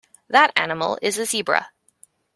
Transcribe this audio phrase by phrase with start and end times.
[0.29, 1.69] That animal is a Zebra.